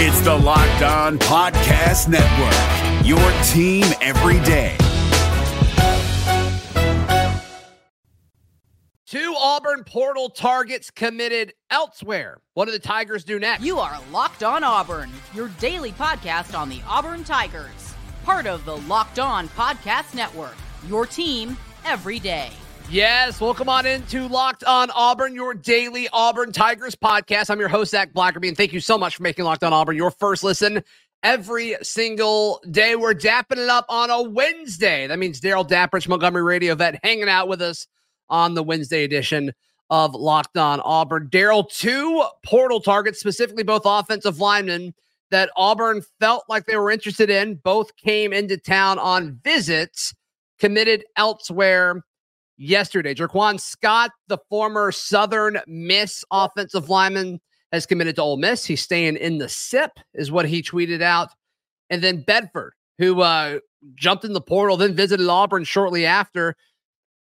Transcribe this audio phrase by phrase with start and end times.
[0.00, 4.76] It's the Locked On Podcast Network, your team every day.
[9.06, 12.38] Two Auburn portal targets committed elsewhere.
[12.54, 13.64] What do the Tigers do next?
[13.64, 17.94] You are Locked On Auburn, your daily podcast on the Auburn Tigers.
[18.24, 20.54] Part of the Locked On Podcast Network,
[20.86, 22.50] your team every day.
[22.90, 27.50] Yes, welcome on into Locked On Auburn, your daily Auburn Tigers podcast.
[27.50, 29.94] I'm your host, Zac Blackerby, and thank you so much for making Locked On Auburn
[29.94, 30.82] your first listen
[31.22, 32.96] every single day.
[32.96, 35.06] We're dapping it up on a Wednesday.
[35.06, 37.86] That means Darrell Dapprich, Montgomery Radio vet, hanging out with us
[38.30, 39.52] on the Wednesday edition
[39.90, 41.28] of Locked On Auburn.
[41.30, 44.94] Darrell, two portal targets, specifically both offensive linemen
[45.30, 50.14] that Auburn felt like they were interested in, both came into town on visits,
[50.58, 52.02] committed elsewhere
[52.58, 53.14] yesterday.
[53.14, 57.40] Jaquan Scott, the former Southern Miss offensive lineman,
[57.72, 58.64] has committed to Ole Miss.
[58.64, 61.30] He's staying in the SIP, is what he tweeted out.
[61.90, 63.60] And then Bedford, who uh,
[63.94, 66.56] jumped in the portal, then visited Auburn shortly after.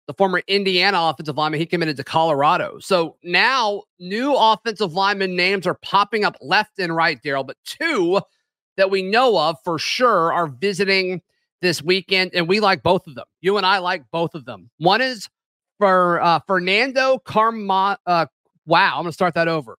[0.06, 2.78] The former Indiana offensive lineman, he committed to Colorado.
[2.80, 8.20] So now new offensive lineman names are popping up left and right, Darrell, but two
[8.76, 11.22] that we know of for sure are visiting
[11.64, 13.25] this weekend, and we like both of them.
[13.42, 14.69] You and I like both of them.
[14.78, 15.30] One is
[15.80, 17.97] for uh, Fernando Carmona.
[18.05, 18.28] Uh,
[18.67, 19.78] wow, I'm going to start that over.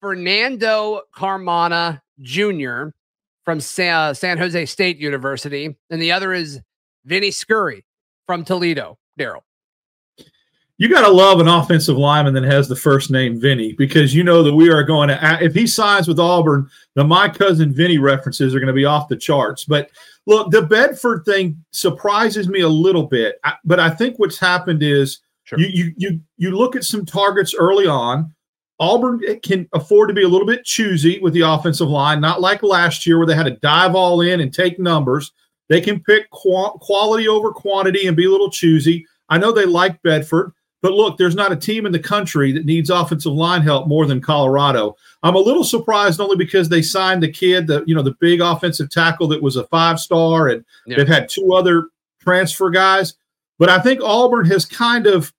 [0.00, 2.88] Fernando Carmona Jr.
[3.44, 6.60] from San, uh, San Jose State University, and the other is
[7.04, 7.84] Vinny Scurry
[8.26, 8.98] from Toledo.
[9.16, 9.44] Darrell.
[10.80, 14.22] You got to love an offensive lineman that has the first name Vinny because you
[14.22, 17.98] know that we are going to, if he signs with Auburn, the my cousin Vinny
[17.98, 19.64] references are going to be off the charts.
[19.64, 19.90] But
[20.26, 23.40] look, the Bedford thing surprises me a little bit.
[23.64, 25.58] But I think what's happened is sure.
[25.58, 28.32] you, you, you, you look at some targets early on.
[28.78, 32.62] Auburn can afford to be a little bit choosy with the offensive line, not like
[32.62, 35.32] last year where they had to dive all in and take numbers.
[35.68, 39.04] They can pick qu- quality over quantity and be a little choosy.
[39.28, 40.52] I know they like Bedford.
[40.80, 44.06] But look, there's not a team in the country that needs offensive line help more
[44.06, 44.96] than Colorado.
[45.22, 48.40] I'm a little surprised only because they signed the kid, the you know the big
[48.40, 50.96] offensive tackle that was a five star, and yeah.
[50.96, 51.88] they've had two other
[52.20, 53.14] transfer guys.
[53.58, 55.32] But I think Auburn has kind of,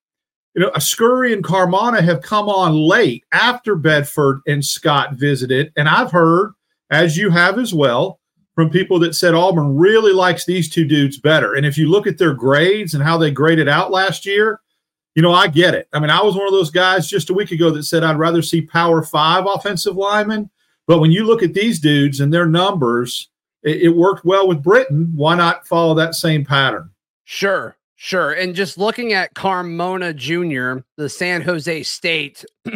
[0.55, 5.87] you know, Scurry and Carmona have come on late after Bedford and Scott visited, and
[5.87, 6.51] I've heard,
[6.89, 8.19] as you have as well,
[8.55, 11.53] from people that said Auburn really likes these two dudes better.
[11.53, 14.59] And if you look at their grades and how they graded out last year
[15.15, 15.87] you know, I get it.
[15.93, 18.17] I mean, I was one of those guys just a week ago that said I'd
[18.17, 20.49] rather see Power Five offensive linemen.
[20.87, 23.29] But when you look at these dudes and their numbers,
[23.63, 25.11] it, it worked well with Britton.
[25.15, 26.89] Why not follow that same pattern?
[27.25, 28.31] Sure, sure.
[28.31, 32.45] And just looking at Carmona Jr., the San Jose State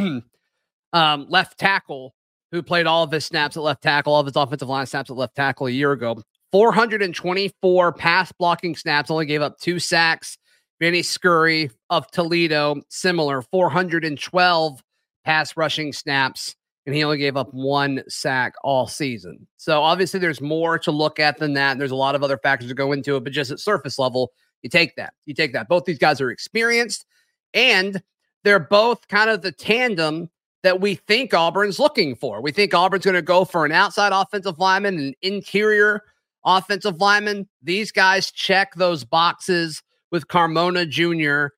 [0.94, 2.14] um, left tackle,
[2.52, 5.10] who played all of his snaps at left tackle, all of his offensive line snaps
[5.10, 6.22] at left tackle a year ago.
[6.52, 10.38] 424 pass blocking snaps, only gave up two sacks
[10.84, 14.84] Vinny Scurry of Toledo, similar 412
[15.24, 19.48] pass rushing snaps, and he only gave up one sack all season.
[19.56, 21.72] So obviously, there's more to look at than that.
[21.72, 23.98] And there's a lot of other factors to go into it, but just at surface
[23.98, 25.14] level, you take that.
[25.26, 25.70] You take that.
[25.70, 27.06] Both these guys are experienced,
[27.54, 28.04] and
[28.44, 30.30] they're both kind of the tandem
[30.64, 32.42] that we think Auburn's looking for.
[32.42, 36.02] We think Auburn's going to go for an outside offensive lineman, an interior
[36.44, 37.48] offensive lineman.
[37.62, 39.82] These guys check those boxes
[40.14, 41.54] with Carmona Jr.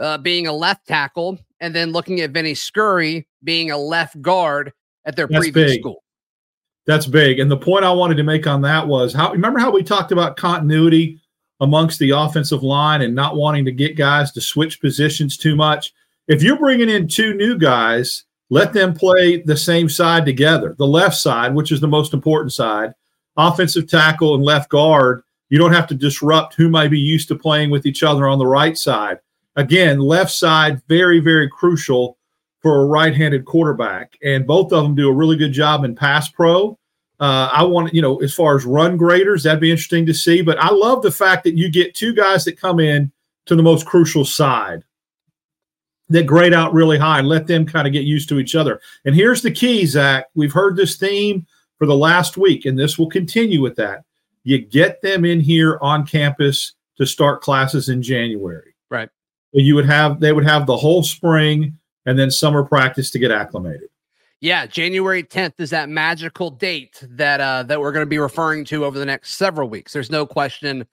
[0.00, 4.72] Uh, being a left tackle, and then looking at Vinny Scurry being a left guard
[5.04, 5.80] at their That's previous big.
[5.80, 6.02] school.
[6.86, 7.40] That's big.
[7.40, 10.12] And the point I wanted to make on that was how remember how we talked
[10.12, 11.20] about continuity
[11.60, 15.92] amongst the offensive line and not wanting to get guys to switch positions too much.
[16.28, 20.76] If you're bringing in two new guys, let them play the same side together.
[20.78, 22.92] The left side, which is the most important side,
[23.36, 27.36] offensive tackle and left guard you don't have to disrupt who might be used to
[27.36, 29.18] playing with each other on the right side.
[29.54, 32.18] Again, left side, very, very crucial
[32.60, 34.16] for a right handed quarterback.
[34.22, 36.78] And both of them do a really good job in pass pro.
[37.18, 40.42] Uh, I want, you know, as far as run graders, that'd be interesting to see.
[40.42, 43.10] But I love the fact that you get two guys that come in
[43.46, 44.82] to the most crucial side
[46.08, 48.80] that grade out really high and let them kind of get used to each other.
[49.04, 50.26] And here's the key, Zac.
[50.34, 51.46] We've heard this theme
[51.78, 54.04] for the last week, and this will continue with that
[54.46, 58.74] you get them in here on campus to start classes in January.
[58.88, 59.08] Right.
[59.52, 61.76] So you would have they would have the whole spring
[62.06, 63.88] and then summer practice to get acclimated.
[64.40, 68.64] Yeah, January 10th is that magical date that uh that we're going to be referring
[68.66, 69.92] to over the next several weeks.
[69.92, 70.86] There's no question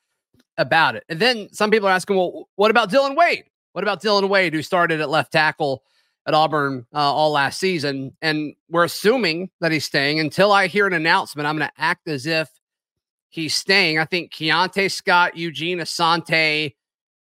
[0.58, 1.04] about it.
[1.08, 3.44] And then some people are asking, well, what about Dillon Wade?
[3.74, 5.84] What about Dillon Wade, who started at left tackle
[6.26, 8.16] at Auburn uh, all last season.
[8.22, 11.48] And we're assuming that he's staying until I hear an announcement.
[11.48, 12.50] I'm going to act as if
[13.34, 13.98] he's staying.
[13.98, 16.76] I think Keionte Scott, Eugene Asante,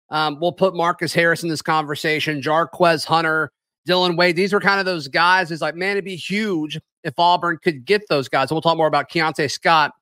[0.09, 3.51] um, we'll put Marcus Harris in this conversation, Jarquez Hunter,
[3.85, 4.35] Dillon Wade.
[4.35, 5.51] These were kind of those guys.
[5.51, 8.51] It's like, man, it'd be huge if Auburn could get those guys.
[8.51, 9.93] We'll talk more about Keionte Scott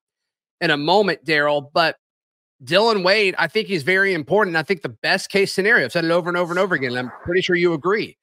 [0.62, 1.70] in a moment, Daryl.
[1.72, 1.96] But
[2.64, 4.58] Dillon Wade, I think he's very important.
[4.58, 6.98] I think the best case scenario, I've said it over and over and over again.
[6.98, 8.18] and I'm pretty sure you agree.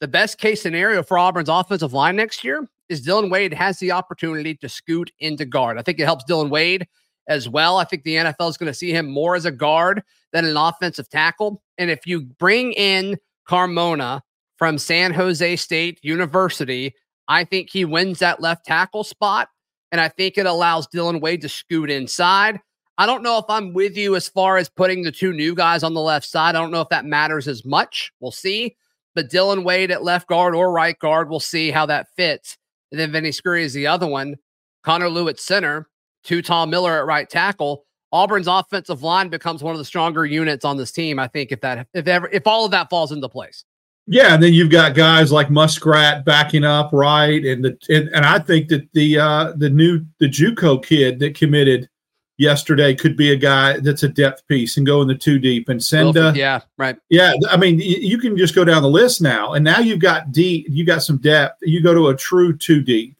[0.00, 3.92] The best case scenario for Auburn's offensive line next year is Dillon Wade has the
[3.92, 5.78] opportunity to scoot into guard.
[5.78, 6.86] I think it helps Dillon Wade
[7.28, 7.76] as well.
[7.76, 10.02] I think the NFL is going to see him more as a guard
[10.32, 11.62] than an offensive tackle.
[11.76, 13.16] And if you bring in
[13.48, 14.20] Carmona
[14.56, 16.94] from San Jose State University,
[17.28, 19.48] I think he wins that left tackle spot.
[19.92, 22.60] And I think it allows Dillon Wade to scoot inside.
[22.98, 25.82] I don't know if I'm with you as far as putting the two new guys
[25.84, 26.56] on the left side.
[26.56, 28.12] I don't know if that matters as much.
[28.20, 28.76] We'll see.
[29.14, 32.58] But Dillon Wade at left guard or right guard, we'll see how that fits.
[32.90, 34.36] And then Vinny Scurry is the other one.
[34.82, 35.88] Connor Lew at center,
[36.28, 37.86] Two Tom Miller at right tackle.
[38.12, 41.18] Auburn's offensive line becomes one of the stronger units on this team.
[41.18, 43.64] I think if that if ever if all of that falls into place.
[44.06, 48.26] Yeah, and then you've got guys like Muskrat backing up right, and the and, and
[48.26, 51.88] I think that the uh, the new the JUCO kid that committed
[52.36, 55.70] yesterday could be a guy that's a depth piece and go in the two deep
[55.70, 56.14] and send.
[56.18, 56.98] a yeah, right.
[57.08, 60.30] Yeah, I mean, you can just go down the list now, and now you've got
[60.30, 61.58] deep, you got some depth.
[61.62, 63.16] You go to a true two deep,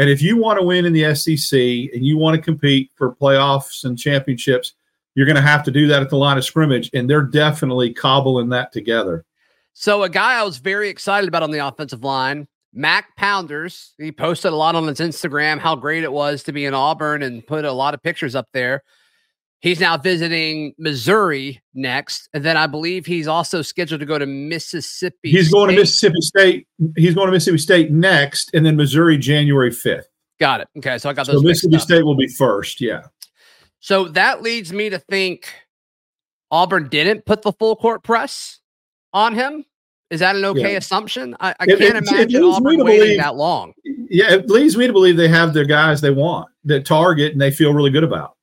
[0.00, 3.14] and if you want to win in the SEC and you want to compete for
[3.14, 4.72] playoffs and championships,
[5.14, 7.92] you're going to have to do that at the line of scrimmage, and they're definitely
[7.92, 9.26] cobbling that together.
[9.74, 14.10] So, a guy I was very excited about on the offensive line Mac Pounders, he
[14.10, 17.46] posted a lot on his Instagram how great it was to be in Auburn and
[17.46, 18.82] put a lot of pictures up there.
[19.60, 22.30] He's now visiting Missouri next.
[22.32, 25.30] And then I believe he's also scheduled to go to Mississippi.
[25.30, 25.52] He's State.
[25.52, 26.66] going to Mississippi State.
[26.96, 30.04] He's going to Mississippi State next, and then Missouri January 5th.
[30.38, 30.68] Got it.
[30.78, 30.96] Okay.
[30.96, 31.36] So I got those.
[31.36, 32.80] So Mississippi State will be first.
[32.80, 33.02] Yeah.
[33.80, 35.52] So that leads me to think
[36.50, 38.60] Auburn didn't put the full court press
[39.12, 39.64] on him.
[40.08, 40.78] Is that an okay yeah.
[40.78, 41.36] assumption?
[41.38, 43.74] I, I it, can't it, imagine it Auburn waiting believe, that long.
[43.84, 47.40] Yeah, it leads me to believe they have their guys they want that target and
[47.40, 48.36] they feel really good about.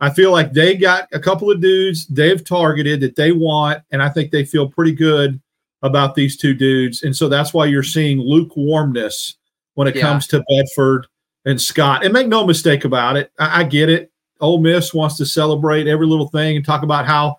[0.00, 4.02] I feel like they got a couple of dudes they've targeted that they want, and
[4.02, 5.40] I think they feel pretty good
[5.82, 7.02] about these two dudes.
[7.02, 9.36] And so that's why you're seeing lukewarmness
[9.74, 10.02] when it yeah.
[10.02, 11.06] comes to Bedford
[11.44, 12.04] and Scott.
[12.04, 14.10] And make no mistake about it, I, I get it.
[14.40, 17.36] Ole Miss wants to celebrate every little thing and talk about how,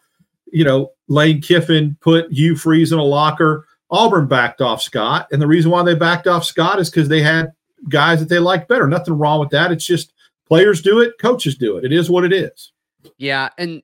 [0.52, 3.68] you know, Lane Kiffin put Hugh Freeze in a locker.
[3.90, 5.28] Auburn backed off Scott.
[5.32, 7.54] And the reason why they backed off Scott is because they had
[7.88, 8.88] guys that they liked better.
[8.88, 9.72] Nothing wrong with that.
[9.72, 10.14] It's just
[10.48, 11.86] players do it, coaches do it.
[11.86, 12.72] It is what it is.
[13.18, 13.50] Yeah.
[13.58, 13.82] And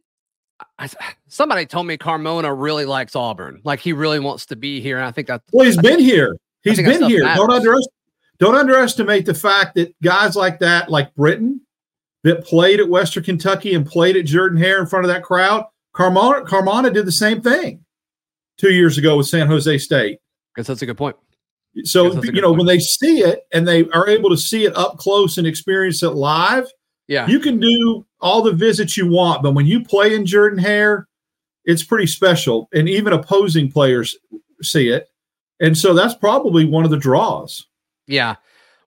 [0.78, 0.90] I,
[1.28, 3.62] somebody told me Carmona really likes Auburn.
[3.64, 4.98] Like he really wants to be here.
[4.98, 5.42] And I think that.
[5.52, 6.38] Well, he's I been think, here.
[6.64, 7.24] He's been here.
[7.24, 7.94] Don't underestimate,
[8.40, 11.62] don't underestimate the fact that guys like that, like Britton,
[12.24, 15.66] that played at Western Kentucky and played at Jordan Hare in front of that crowd,
[15.94, 17.84] Carmona, Carmona did the same thing
[18.58, 20.20] two years ago with San Jose State.
[20.56, 21.18] I Guess that's a good point.
[21.84, 22.58] So you know point.
[22.60, 26.04] when they see it and they are able to see it up close and experience
[26.04, 26.68] it live,
[27.08, 30.60] yeah, you can do all the visits you want, but when you play in Jordan
[30.60, 31.08] Hare,
[31.66, 34.16] it's pretty special, and even opposing players
[34.62, 35.08] see it,
[35.60, 37.68] and so that's probably one of the draws.
[38.08, 38.36] Yeah.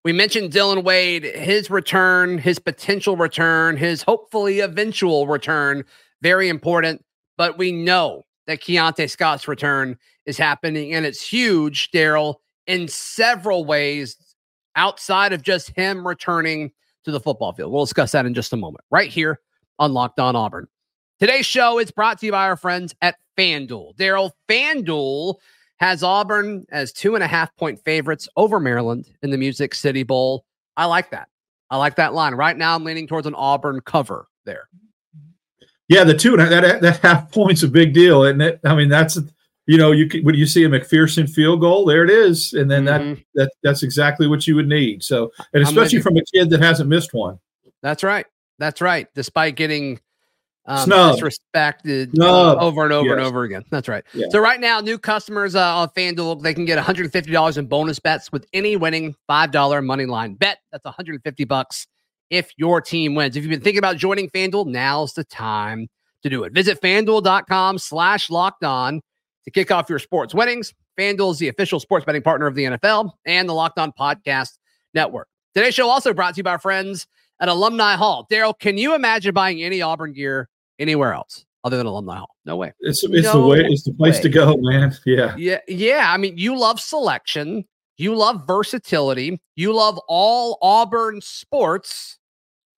[0.05, 5.85] We mentioned Dillon Wade, his return, his potential return, his hopefully eventual return,
[6.23, 7.05] very important.
[7.37, 13.65] But we know that Keionte Scott's return is happening, and it's huge, Darrell, in several
[13.65, 14.17] ways
[14.75, 16.71] outside of just him returning
[17.05, 17.73] to the football field.
[17.73, 19.41] We'll discuss that in just a moment, right here
[19.79, 20.67] on Locked On Auburn.
[21.19, 23.97] Today's show is brought to you by our friends at FanDuel.
[23.97, 25.37] Darrell, FanDuel
[25.79, 30.03] has Auburn as two and a half point favorites over Maryland in the Music City
[30.03, 30.45] Bowl.
[30.77, 31.29] I like that.
[31.71, 32.35] I like that line.
[32.35, 34.69] Right now, I'm leaning towards an Auburn cover there.
[35.89, 38.61] Yeah, the two that that half point's a big deal, it?
[38.65, 39.19] I mean, that's
[39.67, 42.85] you know, you when you see a McPherson field goal, there it is, and then
[42.85, 43.15] mm-hmm.
[43.15, 45.03] that that that's exactly what you would need.
[45.03, 47.39] So, and especially from a kid that hasn't missed one.
[47.83, 48.27] That's right.
[48.59, 49.09] That's right.
[49.15, 50.01] Despite getting
[50.67, 53.17] um, disrespected uh, over and over yes.
[53.17, 53.65] and over again.
[53.71, 54.05] That's right.
[54.15, 54.27] Yeah.
[54.31, 58.33] So right now, new customers uh, on FanDuel they can get $150 in bonus bets
[58.33, 60.59] with any winning five dollar money line bet.
[60.73, 61.87] That's 150 bucks
[62.31, 63.37] if your team wins.
[63.37, 65.89] If you've been thinking about joining FanDuel, now's the time
[66.23, 66.53] to do it.
[66.53, 69.01] Visit fanduel.com slash locked on
[69.47, 70.75] to kick off your sports winnings.
[70.99, 74.59] FanDuel is the official sports betting partner of the NFL and the Locked On Podcast
[74.93, 75.29] Network.
[75.55, 77.07] Today's show also brought to you by our friends
[77.41, 78.27] at Alumni Hall.
[78.29, 80.49] Darrell, can you imagine buying any Auburn gear
[80.79, 81.47] anywhere else?
[81.67, 82.31] other than Alumni Hall.
[82.45, 82.73] No way.
[82.79, 83.61] It's it's No the way.
[83.69, 84.23] It's the place way.
[84.23, 84.95] to go, man.
[85.05, 85.35] Yeah.
[85.37, 86.13] Yeah, yeah.
[86.13, 87.65] I mean, you love selection,
[87.97, 92.19] you love versatility, you love all Auburn sports.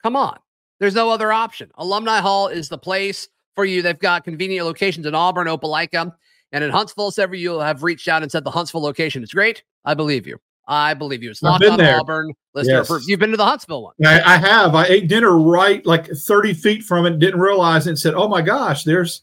[0.02, 0.38] Come on,
[0.80, 1.70] there's no other option.
[1.76, 3.82] Alumni Hall is the place for you.
[3.82, 6.14] They've got convenient locations in Auburn, Opelika,
[6.52, 7.10] and in Huntsville.
[7.10, 9.62] Several you have reached out and said the Huntsville location is great.
[9.84, 10.38] I believe you.
[10.70, 11.30] I believe you.
[11.30, 11.98] It's locked on there.
[11.98, 12.30] Auburn.
[12.54, 13.08] Listener, Yes.
[13.08, 13.94] you've been to the Huntsville one.
[14.04, 14.74] I, I have.
[14.74, 18.28] I ate dinner right like 30 feet from it, didn't realize it, and said, Oh
[18.28, 19.22] my gosh, there's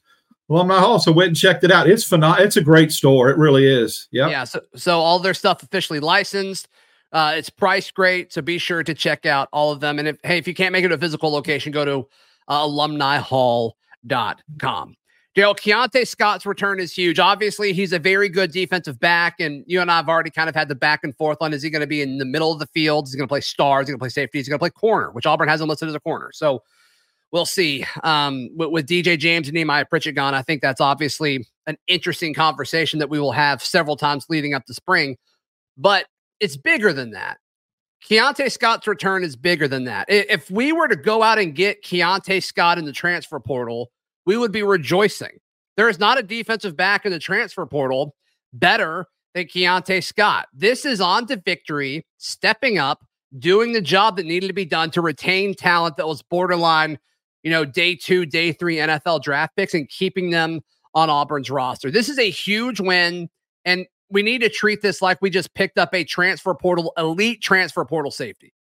[0.49, 0.97] Alumni Hall.
[0.99, 1.87] So went and checked it out.
[1.87, 2.43] It's phenomenal.
[2.45, 3.29] It's a great store.
[3.29, 4.07] It really is.
[4.11, 4.31] Yep.
[4.31, 4.43] Yeah.
[4.43, 6.67] So, so all their stuff officially licensed.
[7.11, 8.33] Uh, it's priced great.
[8.33, 9.99] So be sure to check out all of them.
[9.99, 12.07] And if, hey, if you can't make it to a physical location, go to
[12.47, 14.95] uh, alumnihall.com.
[15.35, 17.19] Dale, Keionte Scott's return is huge.
[17.19, 19.41] Obviously, he's a very good defensive back.
[19.41, 21.61] And you and I have already kind of had the back and forth on is
[21.61, 23.05] he going to be in the middle of the field?
[23.05, 23.83] Is he going to play stars?
[23.83, 24.39] Is he going to play safety?
[24.39, 26.31] Is he going to play corner, which Auburn has him listed as a corner.
[26.33, 26.63] So
[27.33, 27.85] we'll see.
[28.01, 32.33] Um, with, with DJ James and Nehemiah Pritchett gone, I think that's obviously an interesting
[32.33, 35.17] conversation that we will have several times leading up to spring.
[35.77, 36.05] But
[36.39, 37.39] it's bigger than that.
[38.09, 40.05] Keionte Scott's return is bigger than that.
[40.07, 43.91] If we were to go out and get Keionte Scott in the transfer portal,
[44.25, 45.39] we would be rejoicing.
[45.77, 48.15] There is not a defensive back in the transfer portal
[48.53, 50.47] better than Keionte Scott.
[50.53, 53.05] This is on to victory, stepping up,
[53.37, 56.97] doing the job that needed to be done to retain talent that was borderline,
[57.43, 60.61] you know, day two, day three NFL draft picks and keeping them
[60.93, 61.91] on Auburn's roster.
[61.91, 63.29] This is a huge win.
[63.65, 67.41] And we need to treat this like we just picked up a transfer portal, elite
[67.41, 68.53] transfer portal safety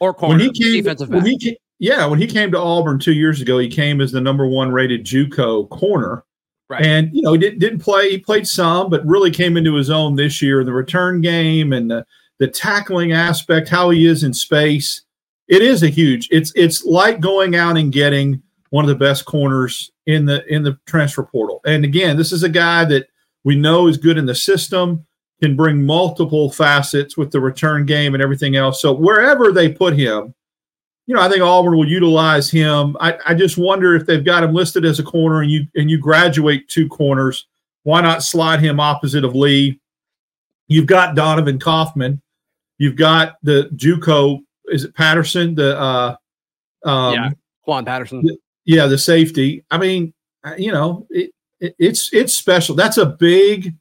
[0.00, 1.28] or corner, when he came, defensive when back.
[1.28, 4.20] he came, yeah, when he came to Auburn two years ago, he came as the
[4.20, 6.22] number one rated JUCO corner,
[6.70, 6.86] Right.
[6.86, 8.08] and you know he didn't didn't play.
[8.08, 10.60] He played some, but really came into his own this year.
[10.60, 12.06] In the return game and the,
[12.38, 15.02] the tackling aspect, how he is in space,
[15.48, 16.28] it is a huge.
[16.30, 20.62] It's it's like going out and getting one of the best corners in the in
[20.62, 21.60] the transfer portal.
[21.66, 23.08] And again, this is a guy that
[23.42, 25.04] we know is good in the system,
[25.42, 28.80] can bring multiple facets with the return game and everything else.
[28.80, 30.32] So wherever they put him,
[31.06, 32.96] you know, I think Auburn will utilize him.
[33.00, 35.90] I, I just wonder if they've got him listed as a corner and you and
[35.90, 37.46] you graduate two corners,
[37.82, 39.80] why not slide him opposite of Lee?
[40.68, 42.22] You've got Donovan Kaufman.
[42.78, 45.54] You've got the JUCO, is it Patterson?
[45.54, 46.16] The uh
[46.84, 47.30] um Yeah.
[47.64, 48.28] Juan Patterson.
[48.64, 49.64] yeah, the safety.
[49.70, 50.12] I mean,
[50.56, 51.30] you know, it,
[51.60, 52.74] it, it's it's special.
[52.74, 53.74] That's a big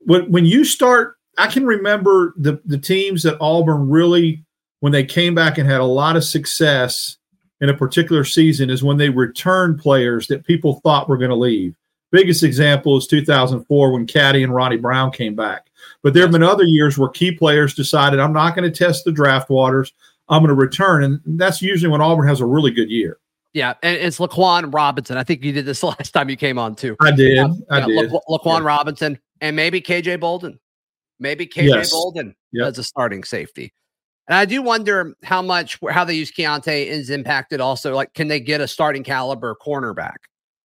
[0.00, 1.16] when when you start.
[1.38, 4.44] I can remember the the teams that Auburn really
[4.82, 7.16] when they came back and had a lot of success
[7.60, 11.36] in a particular season is when they returned players that people thought were going to
[11.36, 11.76] leave.
[12.10, 15.68] Biggest example is 2004 when Caddy and Ronnie Brown came back.
[16.02, 19.04] But there have been other years where key players decided, I'm not going to test
[19.04, 19.92] the draft waters.
[20.28, 21.04] I'm going to return.
[21.04, 23.18] And that's usually when Auburn has a really good year.
[23.52, 23.74] Yeah.
[23.84, 25.16] And it's Laquan Robinson.
[25.16, 26.96] I think you did this last time you came on too.
[27.00, 27.38] I did.
[27.70, 28.10] I Yeah, did.
[28.10, 28.66] La- Laquan Yeah.
[28.66, 30.58] Robinson and maybe KJ Bolden.
[31.20, 31.92] Maybe KJ Yes.
[31.92, 33.72] Bolden as a starting safety.
[34.28, 37.94] And I do wonder how much how they use Keionte is impacted also.
[37.94, 40.16] Like, can they get a starting caliber cornerback?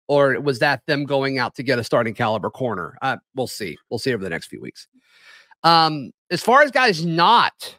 [0.09, 2.99] Or was that them going out to get a starting caliber corner?
[3.01, 3.77] Uh, we'll see.
[3.89, 4.87] We'll see over the next few weeks.
[5.63, 7.79] Um, as far as guys not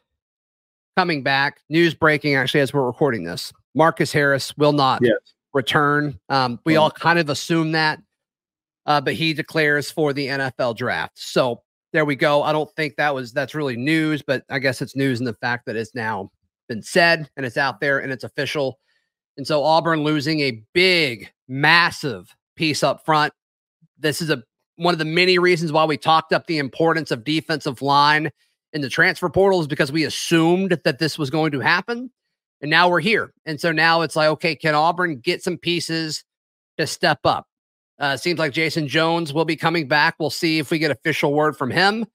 [0.98, 3.54] coming back, news breaking actually as we're recording this.
[3.76, 5.18] Marcus Harris will not Yes.
[5.54, 6.18] return.
[6.30, 8.00] Um, we all kind of assume that,
[8.86, 11.20] uh, but he declares for the NFL draft.
[11.20, 11.62] So
[11.96, 12.44] there we go.
[12.44, 15.34] I don't think that was that's really news, but I guess it's news in the
[15.34, 16.32] fact that it's now
[16.68, 18.80] been said and it's out there and it's official.
[19.38, 23.34] And so Auburn losing a big, massive piece up front.
[23.98, 24.44] This is a
[24.78, 28.30] one of the many reasons why we talked up the importance of defensive line
[28.74, 32.12] in the transfer portal is because we assumed that this was going to happen.
[32.62, 33.34] And now we're here.
[33.46, 36.26] And so now it's like, okay, can Auburn get some pieces
[36.78, 37.48] to step up?
[38.00, 40.16] Uh, seems like Jason Jones will be coming back.
[40.20, 42.06] We'll see if we get official word from him.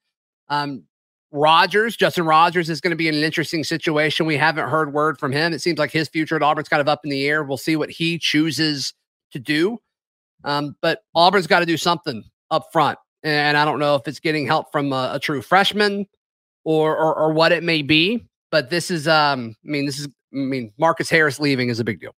[0.49, 0.83] Um,
[1.31, 4.25] Rogers, Justin Rogers is going to be in an interesting situation.
[4.25, 5.53] We haven't heard word from him.
[5.53, 7.43] It seems like his future at Auburn's kind of up in the air.
[7.43, 8.93] We'll see what he chooses
[9.31, 9.79] to do.
[10.43, 12.99] Um, but Auburn's got to do something up front.
[13.23, 16.05] And I don't know if it's getting help from a, a true freshman
[16.63, 18.25] or, or or what it may be.
[18.51, 21.83] But this is, um, I mean, this is, I mean, Marcus Harris leaving is a
[21.83, 22.13] big deal.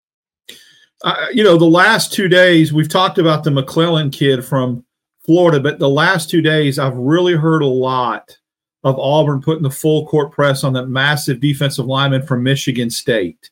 [1.03, 4.85] Uh, you know, the last two days we've talked about the McClellan kid from
[5.25, 8.37] Florida, but the last two days I've really heard a lot
[8.83, 13.49] of Auburn putting the full court press on that massive defensive lineman from Michigan State,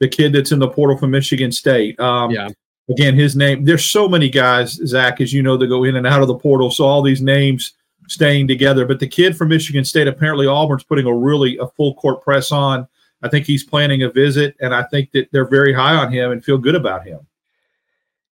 [0.00, 1.98] the kid that's in the portal from Michigan State.
[2.00, 2.48] Um, Yeah.
[2.90, 3.64] Again, his name.
[3.64, 6.34] There's so many guys, Zac, as you know, that go in and out of the
[6.34, 6.70] portal.
[6.70, 7.72] So all these names
[8.08, 8.84] staying together.
[8.84, 12.52] But the kid from Michigan State, apparently Auburn's putting a really a full court press
[12.52, 12.86] on.
[13.24, 16.30] I think he's planning a visit, and I think that they're very high on him
[16.30, 17.26] and feel good about him.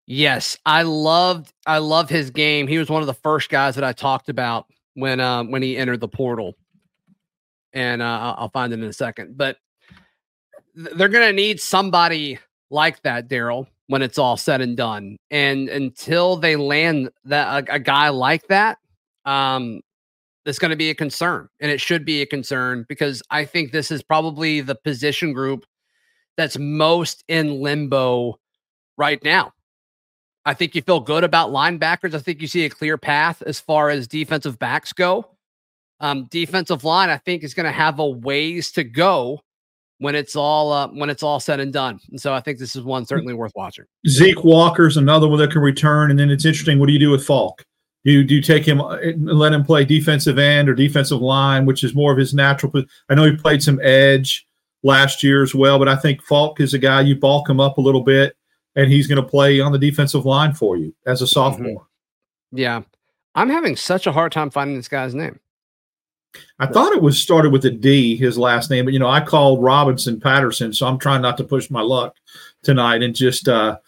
[0.06, 2.66] Yes, I loved I love his game.
[2.66, 5.76] He was one of the first guys that I talked about when uh, when he
[5.76, 6.56] entered the portal,
[7.72, 9.36] and uh, I'll find it in a second.
[9.36, 9.58] But
[10.74, 15.16] th- they're going to need somebody like that, Darrell, when it's all said and done.
[15.30, 18.78] And until they land that a, a guy like that,
[19.24, 19.82] um,
[20.50, 23.70] it's going to be a concern, and it should be a concern because I think
[23.72, 25.64] this is probably the position group
[26.36, 28.38] that's most in limbo
[28.98, 29.52] right now.
[30.44, 32.14] I think you feel good about linebackers.
[32.14, 35.36] I think you see a clear path as far as defensive backs go.
[36.00, 39.40] Um, defensive line, I think, is going to have a ways to go
[39.98, 42.00] when it's all uh, when it's all said and done.
[42.10, 43.84] And so I think this is one certainly worth watching.
[44.08, 46.10] Zeke Walker's another one that can return.
[46.10, 46.78] And then it's interesting.
[46.80, 47.64] What do you do with Faulk?
[48.04, 51.66] Do you, do you take him and let him play defensive end or defensive line,
[51.66, 52.72] which is more of his natural?
[53.08, 54.46] I know he played some edge
[54.82, 57.76] last year as well, but I think Faulk is a guy you bulk him up
[57.76, 58.36] a little bit,
[58.74, 61.82] and he's going to play on the defensive line for you as a sophomore.
[61.82, 62.58] Mm-hmm.
[62.58, 62.82] Yeah,
[63.34, 65.38] I'm having such a hard time finding this guy's name.
[66.58, 69.20] I thought it was started with a D, his last name, but you know, I
[69.20, 72.16] called Robinson Patterson, so I'm trying not to push my luck
[72.62, 73.78] tonight and just uh,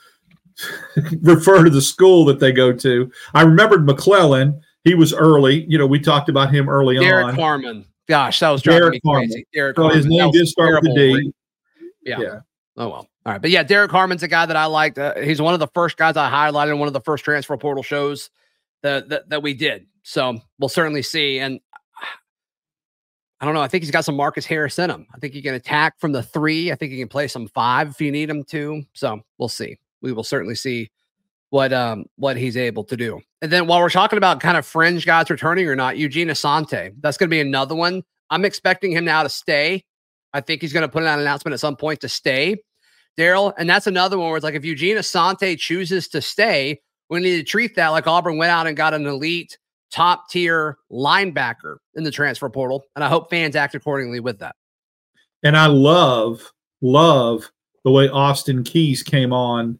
[1.23, 3.11] refer to the school that they go to.
[3.35, 4.61] I remembered McClellan.
[4.85, 5.65] He was early.
[5.69, 7.23] You know, we talked about him early Derrick on.
[7.35, 7.87] Derrick Harmon.
[8.09, 9.29] Gosh, that was driving Derrick me Harmon.
[9.29, 9.47] crazy.
[9.55, 9.97] Derrick So Harmon.
[9.99, 10.95] his name did start with a.
[10.95, 11.33] D.
[12.05, 12.21] Yeah.
[12.21, 12.41] yeah.
[12.77, 13.09] Oh well.
[13.25, 14.99] All right, but yeah, Derrick Harmon's a guy that I liked.
[14.99, 17.57] Uh, he's one of the first guys I highlighted in one of the first transfer
[17.57, 18.31] portal shows
[18.83, 19.87] that that, that we did.
[20.03, 21.39] So we'll certainly see.
[21.39, 21.61] And
[23.41, 23.61] I don't know.
[23.61, 25.07] I think he's got some Marcus Harris in him.
[25.15, 26.73] I think he can attack from the three.
[26.73, 28.83] I think he can play some five if you need him to.
[28.93, 29.79] So we'll see.
[30.03, 30.91] We will certainly see
[31.51, 33.21] what um what he's able to do.
[33.43, 36.95] And then while we're talking about kind of fringe guys returning or not, Eugene Asante,
[37.01, 38.03] that's going to be another one.
[38.31, 39.85] I'm expecting him now to stay.
[40.33, 42.57] I think he's going to put out an announcement at some point to stay,
[43.19, 43.53] Darrell.
[43.59, 46.81] And that's another one where it's like if Eugene Asante chooses to stay,
[47.11, 49.59] we need to treat that like Auburn went out and got an elite
[49.91, 52.85] top tier linebacker in the transfer portal.
[52.97, 54.57] And I hope fans act accordingly with that.
[55.43, 57.51] And I love, love
[57.85, 59.79] the way Austin Keys came on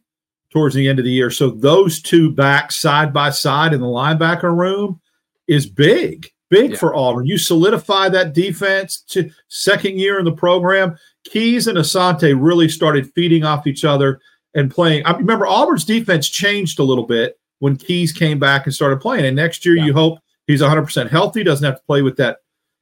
[0.53, 1.31] towards the end of the year.
[1.31, 5.01] So those two backs side by side in the linebacker room
[5.47, 6.77] is big, big Yeah.
[6.77, 7.25] for Auburn.
[7.25, 10.95] You solidify that defense to second year in the program.
[11.25, 14.19] Keys and Asante really started feeding off each other
[14.53, 15.03] and playing.
[15.05, 19.25] I remember Auburn's defense changed a little bit when Keys came back and started playing.
[19.25, 19.85] And next year, Yeah.
[19.85, 22.37] you hope he's 100% healthy, doesn't have to play with that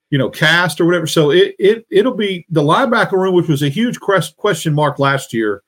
[0.10, 1.08] you know, cast or whatever.
[1.08, 5.32] So it it it'll be the linebacker room, which was a huge question mark last
[5.32, 5.64] year,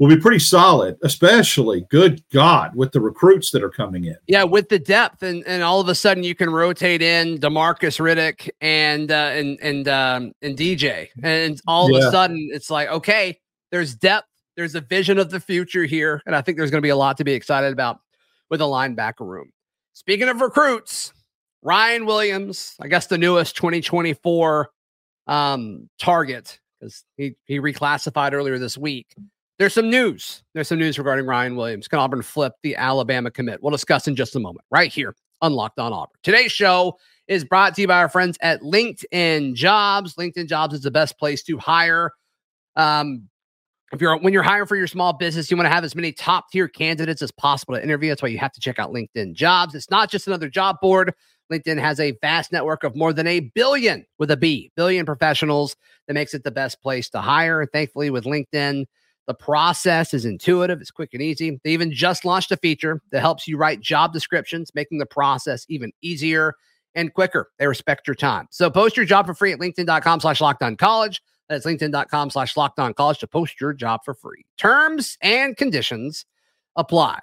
[0.00, 4.16] will be pretty solid, especially good God with the recruits that are coming in.
[4.26, 8.00] Yeah, with the depth, and and all of a sudden you can rotate in Demarcus
[8.00, 12.08] Riddick and uh, and and um, and DJ, and all of Yeah.
[12.08, 13.38] a sudden it's like okay,
[13.70, 16.86] there's depth, there's a vision of the future here, and I think there's going to
[16.86, 18.00] be a lot to be excited about
[18.48, 19.52] with the linebacker room.
[19.92, 21.12] Speaking of recruits,
[21.62, 24.70] Ryan Williams, I guess the newest 2024
[25.26, 29.14] um, target because he he reclassified earlier this week.
[29.60, 30.42] There's some news.
[30.54, 31.86] There's some news regarding Ryan Williams.
[31.86, 33.62] Can Auburn flip the Alabama commit?
[33.62, 36.16] We'll discuss in just a moment, right here, Unlocked on Auburn.
[36.22, 36.96] Today's show
[37.28, 40.14] is brought to you by our friends at LinkedIn Jobs.
[40.14, 42.12] LinkedIn Jobs is the best place to hire.
[42.74, 43.28] Um,
[43.92, 46.12] if you're when you're hiring for your small business, you want to have as many
[46.12, 48.08] top tier candidates as possible to interview.
[48.08, 49.74] That's why you have to check out LinkedIn Jobs.
[49.74, 51.12] It's not just another job board.
[51.52, 55.76] LinkedIn has a vast network of more than a billion with a B, billion professionals
[56.06, 57.66] that makes it the best place to hire.
[57.66, 58.86] Thankfully, with LinkedIn,
[59.30, 61.60] the process is intuitive, it's quick and easy.
[61.62, 65.64] They even just launched a feature that helps you write job descriptions, making the process
[65.68, 66.54] even easier
[66.96, 67.48] and quicker.
[67.60, 68.48] They respect your time.
[68.50, 71.22] So post your job for free at LinkedIn.com slash lockdown college.
[71.48, 74.44] That's LinkedIn.com slash lockdown college to post your job for free.
[74.58, 76.26] Terms and conditions
[76.74, 77.20] apply.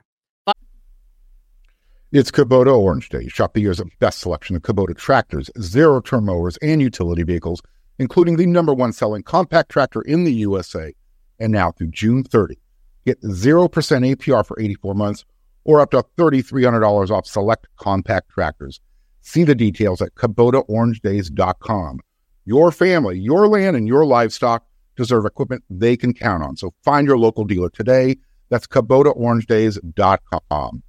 [2.13, 3.27] It's Kubota Orange Day.
[3.27, 7.61] Shop the year's best selection of Kubota tractors, zero turn mowers, and utility vehicles,
[7.99, 10.93] including the number one selling compact tractor in the USA.
[11.39, 12.57] And now through June 30,
[13.05, 15.23] get 0% APR for 84 months
[15.63, 18.81] or up to $3,300 off select compact tractors.
[19.21, 21.99] See the details at KubotaOrangeDays.com.
[22.45, 26.55] Your family, your land, and your livestock deserve equipment they can count on.
[26.55, 28.15] So find your local dealer today.
[28.49, 30.83] That's KubotaOrangeDays.com.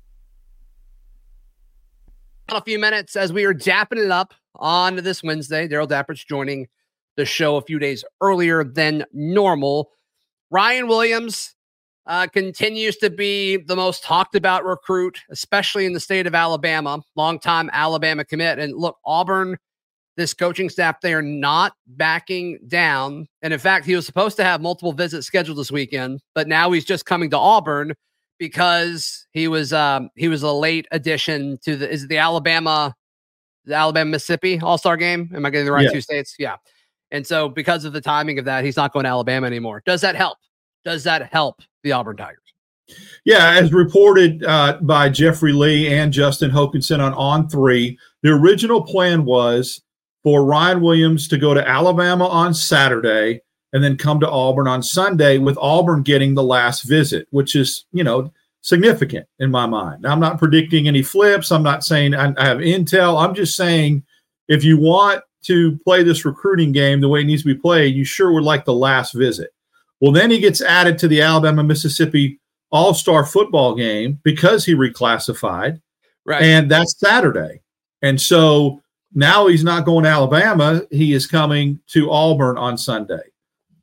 [2.51, 5.69] a few minutes as we are dapping it up on this Wednesday.
[5.69, 6.69] Darrell Dapper's joining
[7.17, 9.91] the show a few days earlier than normal.
[10.51, 11.55] Ryan Williams
[12.07, 17.01] uh, continues to be the most talked about recruit, especially in the state of Alabama.
[17.17, 18.59] Longtime Alabama commit.
[18.59, 19.59] And look, Auburn,
[20.17, 23.29] this coaching staff, they are not backing down.
[23.43, 26.71] And in fact, he was supposed to have multiple visits scheduled this weekend, but now
[26.73, 27.95] he's just coming to Auburn
[28.39, 32.95] because he was um he was a late addition to the is it the Alabama
[33.65, 35.31] the Alabama Mississippi All Star game.
[35.35, 35.91] Am I getting the right Yeah.
[35.91, 36.37] two states?
[36.39, 36.57] Yeah.
[37.11, 39.83] And so because of the timing of that, he's not going to Alabama anymore.
[39.87, 40.39] Does that help?
[40.85, 42.43] Does that help the Auburn Tigers?
[43.25, 48.83] Yeah, as reported uh, by Jeffrey Lee and Justin Hokanson on On Three, the original
[48.83, 49.83] plan was
[50.23, 53.43] for Ryan Williams to go to Alabama on Saturday
[53.73, 57.85] and then come to Auburn on Sunday, with Auburn getting the last visit, which is
[57.93, 60.07] you know significant in my mind.
[60.07, 61.53] I'm not predicting any flips.
[61.53, 63.23] I'm not saying I, I have intel.
[63.23, 64.05] I'm just saying
[64.49, 67.95] if you want to play this recruiting game the way it needs to be played,
[67.95, 69.51] you sure would like the last visit.
[70.01, 74.75] Well, then he gets added to the Alabama Mississippi all star football game because he
[74.75, 75.81] reclassified,
[76.25, 76.43] Right.
[76.43, 77.61] and that's Saturday.
[78.03, 78.83] And so
[79.15, 80.83] now he's not going to Alabama.
[80.91, 83.23] He is coming to Auburn on Sunday.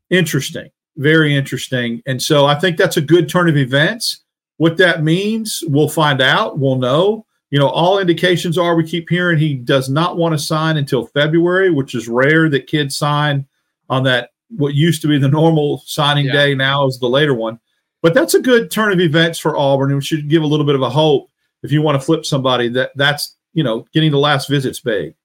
[0.10, 0.70] Interesting.
[0.98, 2.02] Very interesting.
[2.06, 4.24] And so I think that's a good turn of events.
[4.58, 6.60] What that means, we'll find out.
[6.60, 7.26] We'll know.
[7.52, 11.06] You know, all indications are we keep hearing he does not want to sign until
[11.08, 13.46] February, which is rare that kids sign
[13.90, 16.34] on that what used to be the normal signing Yeah.
[16.34, 17.60] day now is the later one.
[18.02, 20.76] But that's a good turn of events for Auburn, and should give a little bit
[20.76, 21.30] of a hope
[21.64, 25.16] if you want to flip somebody that that's you know getting the last visit's big.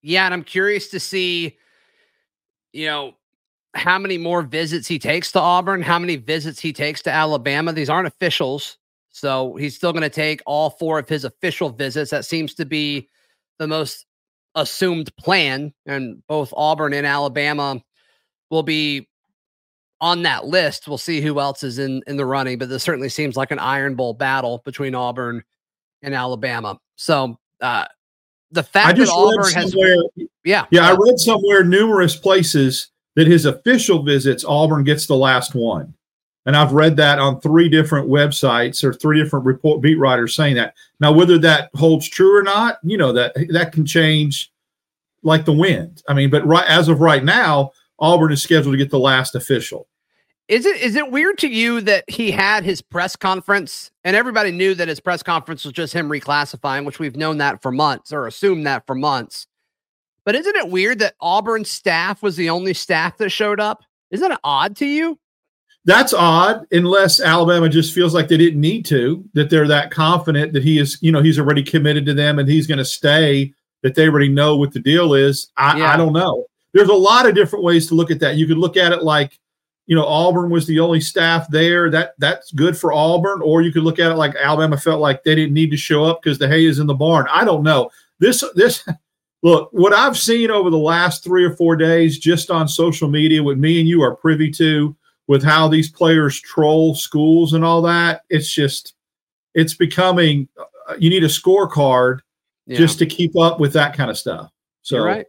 [0.00, 1.56] Yeah, and I'm curious to see,
[2.72, 3.14] you know,
[3.74, 7.72] how many more visits he takes to Auburn, how many visits he takes to Alabama.
[7.72, 8.78] These aren't officials,
[9.12, 12.10] so he's still going to take all four of his official visits.
[12.10, 13.08] That seems to be
[13.58, 14.06] the most
[14.54, 17.80] assumed plan, and both Auburn and Alabama
[18.50, 19.08] will be
[20.00, 20.88] on that list.
[20.88, 23.58] We'll see who else is in in the running, but this certainly seems like an
[23.58, 25.44] Iron Bowl battle between Auburn
[26.02, 26.78] and Alabama.
[26.96, 27.86] So, uh,
[28.50, 29.74] the fact I that just Auburn read has
[30.44, 30.66] yeah.
[30.70, 35.54] yeah, I uh, read somewhere numerous places that his official visits Auburn gets the last
[35.54, 35.94] one,
[36.44, 40.56] and I've read that on three different websites or three different report beat writers saying
[40.56, 40.74] that.
[41.00, 44.52] Now, whether that holds true or not, you know that that can change
[45.22, 46.02] like the wind.
[46.08, 49.34] I mean, but right as of right now, Auburn is scheduled to get the last
[49.34, 49.88] official.
[50.48, 54.50] Is it is it weird to you that he had his press conference and everybody
[54.50, 58.12] knew that his press conference was just him reclassifying, which we've known that for months
[58.12, 59.46] or assumed that for months.
[60.24, 63.84] But isn't it weird that Auburn staff was the only staff that showed up?
[64.10, 65.18] Isn't that odd to you?
[65.84, 70.52] That's odd, unless Alabama just feels like they didn't need to, that they're that confident
[70.52, 73.52] that he is, you know, he's already committed to them and he's going to stay,
[73.82, 75.50] that they already know what the deal is.
[75.56, 75.92] I, Yeah.
[75.92, 76.46] I don't know.
[76.72, 78.36] There's a lot of different ways to look at that.
[78.36, 79.38] You could look at it like,
[79.86, 81.90] you know, Auburn was the only staff there.
[81.90, 85.22] That that's good for Auburn, or you could look at it like Alabama felt like
[85.22, 87.26] they didn't need to show up because the hay is in the barn.
[87.28, 87.90] I don't know.
[88.20, 88.88] This this
[89.42, 93.42] look what I've seen over the last three or four days, just on social media,
[93.42, 94.96] what me and you are privy to,
[95.28, 98.22] with how these players troll schools and all that.
[98.30, 98.94] It's just
[99.54, 100.48] it's becoming.
[100.58, 102.20] uh, You need a scorecard
[102.66, 104.50] Yeah, just to keep up with that kind of stuff.
[104.82, 105.26] So you're right.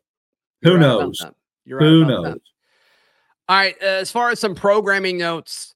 [0.61, 1.21] who You're right knows?
[1.65, 2.23] You're right Who knows?
[2.25, 2.37] that.
[3.49, 3.75] All right.
[3.81, 5.75] uh, as far as some programming notes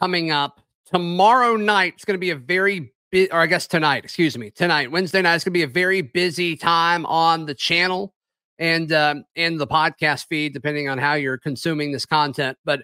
[0.00, 4.04] coming up tomorrow night, it's going to be a very bit, or I guess tonight,
[4.04, 7.54] excuse me, tonight, Wednesday night, it's going to be a very busy time on the
[7.54, 8.12] channel
[8.58, 12.56] and um, and the podcast feed, depending on how you're consuming this content.
[12.64, 12.82] But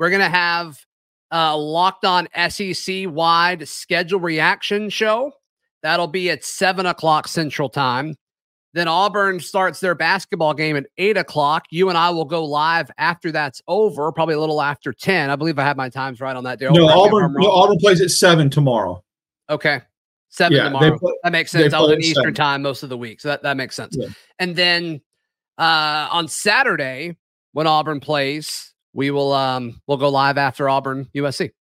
[0.00, 0.76] we're going to have
[1.30, 5.30] a locked on SEC wide schedule reaction show.
[5.82, 8.16] That'll be at seven o'clock Central Time.
[8.72, 11.64] Then Auburn starts their basketball game at eight o'clock.
[11.70, 15.28] You and I will go live after that's over, probably a little after 10.
[15.28, 16.58] I believe I have my times right on that.
[16.58, 16.74] Darrell.
[16.76, 17.34] No, Correct me if Auburn.
[17.38, 17.50] No.
[17.50, 19.02] Auburn plays at seven tomorrow.
[19.50, 19.80] Okay.
[20.28, 20.98] Seven Yeah, tomorrow.
[20.98, 21.74] play- that makes sense.
[21.74, 22.34] I was in Eastern seven.
[22.34, 23.20] time most of the week.
[23.20, 23.96] So that, that makes sense.
[23.98, 24.08] Yeah.
[24.38, 25.00] And then
[25.58, 27.16] uh on Saturday,
[27.52, 31.52] when Auburn plays, we will um we'll go live after Auburn USC.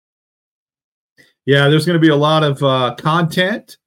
[1.46, 3.78] Yeah, there's going to be a lot of uh, content.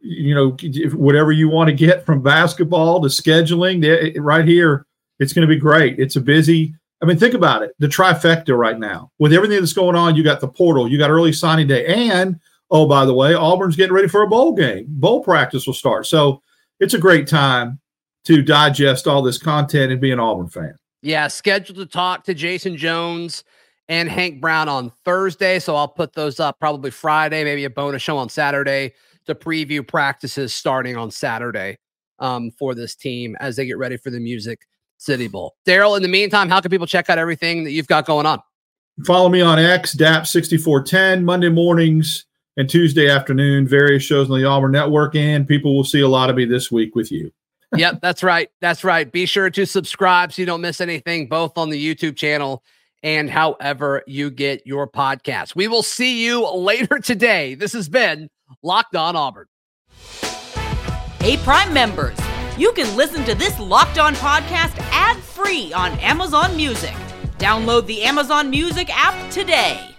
[0.00, 0.56] You know,
[0.94, 4.84] whatever you want to get from basketball to scheduling, the- right here,
[5.18, 5.98] it's going to be great.
[5.98, 6.74] It's a busy.
[7.02, 7.72] I mean, think about it.
[7.78, 10.16] The trifecta right now with everything that's going on.
[10.16, 13.76] You got the portal, you got early signing day, and oh, by the way, Auburn's
[13.76, 14.86] getting ready for a bowl game.
[14.88, 16.42] Bowl practice will start, so
[16.80, 17.78] it's a great time
[18.24, 20.76] to digest all this content and be an Auburn fan.
[21.04, 23.44] Yeah, scheduled to talk to Jason Jones
[23.88, 25.58] and Hank Brown on Thursday.
[25.58, 28.94] So I'll put those up probably Friday, maybe a bonus show on Saturday
[29.26, 31.78] to preview practices starting on Saturday
[32.20, 35.56] um, for this team as they get ready for the Music City Bowl.
[35.66, 38.40] Darrell, in the meantime, how can people check out everything that you've got going on?
[39.04, 42.24] Follow me on X, DAP6410, Monday mornings
[42.56, 46.30] and Tuesday afternoon, various shows on the Auburn Network, and people will see a lot
[46.30, 47.30] of me this week with you.
[47.76, 48.48] Yep, that's right.
[48.60, 49.10] That's right.
[49.10, 52.62] Be sure to subscribe so you don't miss anything, both on the YouTube channel
[53.02, 55.54] and however you get your podcast.
[55.54, 57.54] We will see you later today.
[57.54, 58.30] This has been
[58.62, 59.46] Locked On Auburn.
[61.20, 62.18] Hey, Prime members,
[62.58, 66.94] you can listen to this Locked On podcast ad free on Amazon Music.
[67.38, 69.94] Download the Amazon Music app today.